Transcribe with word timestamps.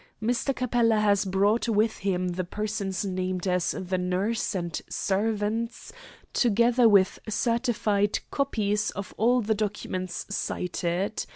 Mr. 0.19 0.55
Capella 0.55 0.99
has 0.99 1.25
brought 1.25 1.69
with 1.69 1.97
him 1.97 2.29
the 2.29 2.43
persons 2.43 3.05
named 3.05 3.47
as 3.47 3.75
the 3.77 3.99
nurse 3.99 4.55
and 4.55 4.81
servants, 4.89 5.93
together 6.33 6.89
with 6.89 7.19
certified 7.29 8.17
copies 8.31 8.89
of 8.89 9.13
all 9.15 9.41
the 9.41 9.53
documents 9.53 10.25
cited. 10.27 11.27